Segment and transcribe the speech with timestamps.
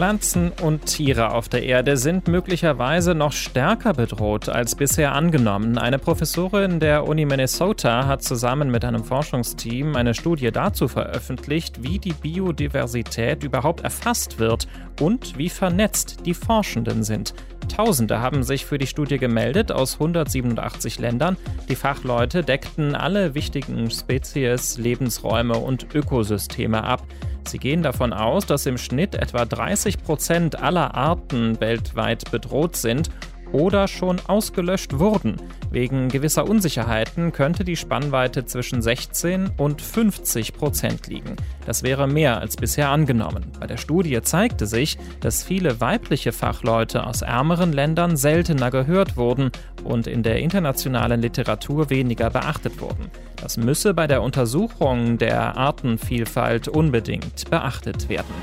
[0.00, 5.76] Pflanzen und Tiere auf der Erde sind möglicherweise noch stärker bedroht als bisher angenommen.
[5.76, 11.98] Eine Professorin der Uni Minnesota hat zusammen mit einem Forschungsteam eine Studie dazu veröffentlicht, wie
[11.98, 14.68] die Biodiversität überhaupt erfasst wird
[15.02, 17.34] und wie vernetzt die Forschenden sind.
[17.68, 21.36] Tausende haben sich für die Studie gemeldet aus 187 Ländern.
[21.68, 27.02] Die Fachleute deckten alle wichtigen Spezies, Lebensräume und Ökosysteme ab.
[27.48, 33.10] Sie gehen davon aus, dass im Schnitt etwa 30 Prozent aller Arten weltweit bedroht sind
[33.52, 35.36] oder schon ausgelöscht wurden.
[35.70, 41.36] Wegen gewisser Unsicherheiten könnte die Spannweite zwischen 16 und 50 Prozent liegen.
[41.64, 43.44] Das wäre mehr als bisher angenommen.
[43.60, 49.52] Bei der Studie zeigte sich, dass viele weibliche Fachleute aus ärmeren Ländern seltener gehört wurden
[49.84, 53.10] und in der internationalen Literatur weniger beachtet wurden.
[53.40, 58.34] Das müsse bei der Untersuchung der Artenvielfalt unbedingt beachtet werden.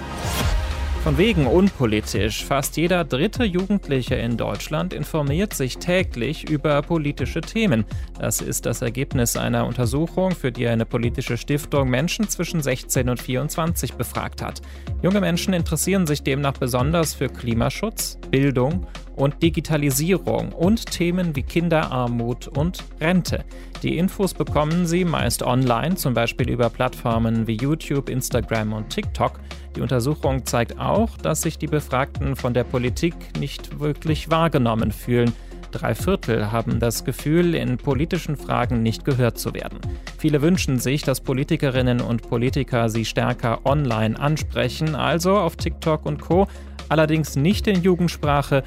[1.08, 2.44] Von wegen unpolitisch.
[2.44, 7.86] Fast jeder dritte Jugendliche in Deutschland informiert sich täglich über politische Themen.
[8.20, 13.22] Das ist das Ergebnis einer Untersuchung, für die eine politische Stiftung Menschen zwischen 16 und
[13.22, 14.62] 24 befragt hat.
[15.02, 18.86] Junge Menschen interessieren sich demnach besonders für Klimaschutz, Bildung
[19.18, 23.44] und Digitalisierung und Themen wie Kinderarmut und Rente.
[23.84, 29.40] Die Infos bekommen Sie meist online, zum Beispiel über Plattformen wie YouTube, Instagram und TikTok.
[29.76, 35.34] Die Untersuchung zeigt auch, dass sich die Befragten von der Politik nicht wirklich wahrgenommen fühlen.
[35.72, 39.80] Drei Viertel haben das Gefühl, in politischen Fragen nicht gehört zu werden.
[40.18, 46.22] Viele wünschen sich, dass Politikerinnen und Politiker sie stärker online ansprechen, also auf TikTok und
[46.22, 46.48] Co,
[46.90, 48.64] allerdings nicht in Jugendsprache,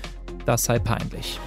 [0.47, 1.39] das sei peinlich.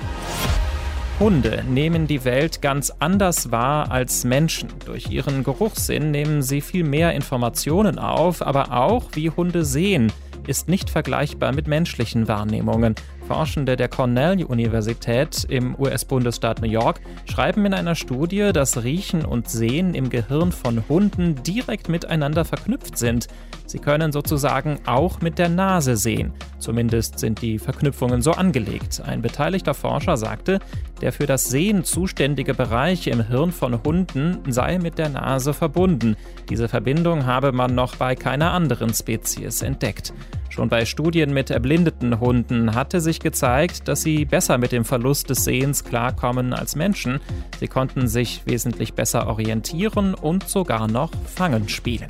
[1.19, 4.69] Hunde nehmen die Welt ganz anders wahr als Menschen.
[4.85, 10.11] Durch ihren Geruchssinn nehmen sie viel mehr Informationen auf, aber auch wie Hunde sehen
[10.47, 12.95] ist nicht vergleichbar mit menschlichen Wahrnehmungen.
[13.27, 19.93] Forschende der Cornell-Universität im US-Bundesstaat New York schreiben in einer Studie, dass Riechen und Sehen
[19.93, 23.27] im Gehirn von Hunden direkt miteinander verknüpft sind.
[23.65, 26.33] Sie können sozusagen auch mit der Nase sehen.
[26.59, 29.01] Zumindest sind die Verknüpfungen so angelegt.
[29.05, 30.59] Ein beteiligter Forscher sagte,
[31.03, 36.15] der für das Sehen zuständige Bereich im Hirn von Hunden sei mit der Nase verbunden.
[36.47, 40.13] Diese Verbindung habe man noch bei keiner anderen Spezies entdeckt.
[40.47, 45.29] Schon bei Studien mit erblindeten Hunden hatte sich gezeigt, dass sie besser mit dem Verlust
[45.29, 47.19] des Sehens klarkommen als Menschen.
[47.59, 52.07] Sie konnten sich wesentlich besser orientieren und sogar noch Fangen spielen.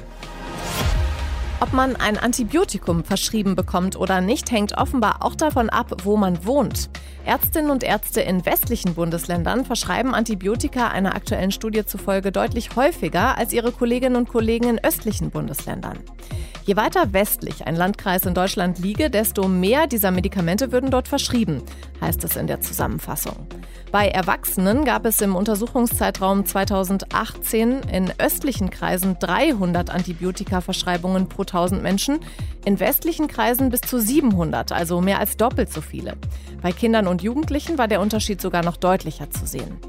[1.63, 6.45] Ob man ein Antibiotikum verschrieben bekommt oder nicht, hängt offenbar auch davon ab, wo man
[6.45, 6.89] wohnt.
[7.25, 13.53] Ärztinnen und Ärzte in westlichen Bundesländern verschreiben Antibiotika einer aktuellen Studie zufolge deutlich häufiger als
[13.53, 15.99] ihre Kolleginnen und Kollegen in östlichen Bundesländern.
[16.65, 21.61] Je weiter westlich ein Landkreis in Deutschland liege, desto mehr dieser Medikamente würden dort verschrieben,
[21.99, 23.35] heißt es in der Zusammenfassung.
[23.91, 32.19] Bei Erwachsenen gab es im Untersuchungszeitraum 2018 in östlichen Kreisen 300 Antibiotika-Verschreibungen pro 1000 Menschen,
[32.63, 36.15] in westlichen Kreisen bis zu 700, also mehr als doppelt so viele.
[36.61, 39.79] Bei Kindern und Jugendlichen war der Unterschied sogar noch deutlicher zu sehen.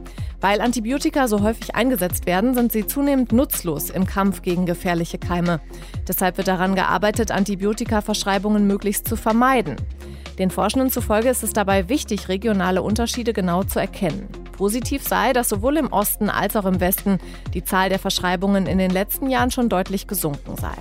[0.45, 5.59] Weil Antibiotika so häufig eingesetzt werden, sind sie zunehmend nutzlos im Kampf gegen gefährliche Keime.
[6.07, 9.77] Deshalb wird daran gearbeitet, Antibiotika-Verschreibungen möglichst zu vermeiden.
[10.39, 14.29] Den Forschenden zufolge ist es dabei wichtig, regionale Unterschiede genau zu erkennen.
[14.53, 17.21] Positiv sei, dass sowohl im Osten als auch im Westen
[17.55, 20.75] die Zahl der Verschreibungen in den letzten Jahren schon deutlich gesunken sei.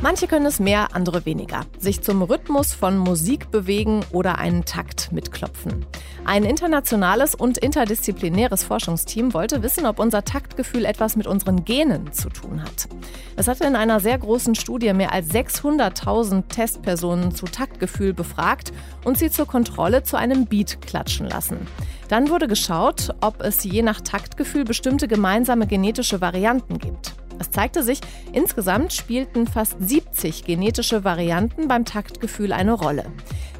[0.00, 1.62] Manche können es mehr, andere weniger.
[1.76, 5.84] Sich zum Rhythmus von Musik bewegen oder einen Takt mitklopfen.
[6.24, 12.28] Ein internationales und interdisziplinäres Forschungsteam wollte wissen, ob unser Taktgefühl etwas mit unseren Genen zu
[12.28, 12.88] tun hat.
[13.34, 18.72] Es hatte in einer sehr großen Studie mehr als 600.000 Testpersonen zu Taktgefühl befragt
[19.04, 21.66] und sie zur Kontrolle zu einem Beat klatschen lassen.
[22.08, 27.17] Dann wurde geschaut, ob es je nach Taktgefühl bestimmte gemeinsame genetische Varianten gibt.
[27.38, 28.00] Es zeigte sich,
[28.32, 33.04] insgesamt spielten fast 70 genetische Varianten beim Taktgefühl eine Rolle.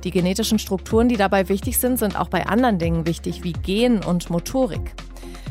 [0.04, 4.02] Die genetischen Strukturen, die dabei wichtig sind, sind auch bei anderen Dingen wichtig, wie Gen
[4.04, 4.94] und Motorik.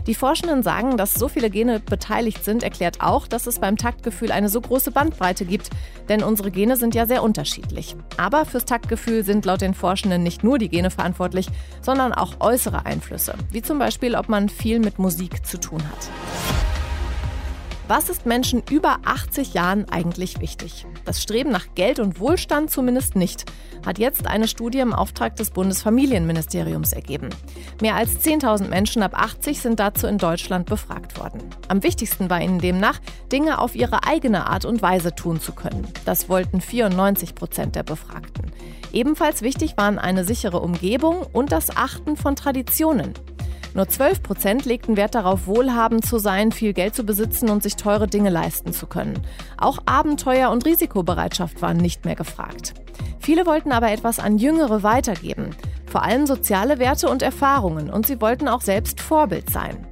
[0.07, 4.31] Die Forschenden sagen, dass so viele Gene beteiligt sind, erklärt auch, dass es beim Taktgefühl
[4.31, 5.69] eine so große Bandbreite gibt,
[6.07, 7.94] denn unsere Gene sind ja sehr unterschiedlich.
[8.15, 11.47] Aber fürs Taktgefühl sind laut den Forschenden nicht nur die Gene verantwortlich,
[11.81, 16.09] sondern auch äußere Einflüsse, wie zum Beispiel, ob man viel mit Musik zu tun hat.
[17.89, 20.86] Was ist Menschen über 80 Jahren eigentlich wichtig?
[21.06, 23.45] Das Streben nach Geld und Wohlstand zumindest nicht,
[23.86, 27.30] hat jetzt eine Studie im Auftrag des Bundesfamilienministeriums ergeben.
[27.81, 31.39] Mehr als 10.000 Menschen ab 80 sind dazu in Deutschland befragt worden.
[31.69, 33.00] Am wichtigsten war ihnen demnach,
[33.31, 35.88] Dinge auf ihre eigene Art und Weise tun zu können.
[36.04, 38.51] Das wollten 94 Prozent der Befragten.
[38.92, 43.13] Ebenfalls wichtig waren eine sichere Umgebung und das Achten von Traditionen.
[43.77, 47.75] Nur 12 Prozent legten Wert darauf, wohlhabend zu sein, viel Geld zu besitzen und sich
[47.75, 49.21] teure Dinge leisten zu können.
[49.56, 52.74] Auch Abenteuer und Risikobereitschaft waren nicht mehr gefragt.
[53.19, 58.19] Viele wollten aber etwas an Jüngere weitergeben, vor allem soziale Werte und Erfahrungen, und sie
[58.19, 59.85] wollten auch selbst Vorbild sein.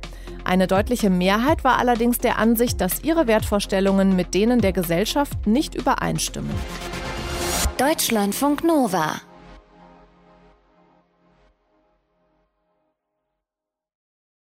[0.44, 5.76] Eine deutliche Mehrheit war allerdings der Ansicht, dass ihre Wertvorstellungen mit denen der Gesellschaft nicht
[5.76, 6.50] übereinstimmen.
[7.78, 9.22] Deutschlandfunk Nova